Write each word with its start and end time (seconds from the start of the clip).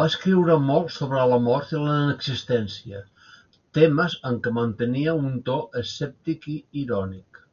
Va 0.00 0.04
escriure 0.12 0.56
molt 0.64 0.92
sobre 0.98 1.22
la 1.32 1.38
mort 1.46 1.72
i 1.78 1.80
la 1.86 1.96
inexistència, 2.02 3.02
temes 3.82 4.20
en 4.32 4.40
què 4.48 4.56
mantenia 4.62 5.20
un 5.26 5.44
to 5.52 5.60
escèptic 5.86 6.50
i 6.58 6.64
irònic. 6.88 7.46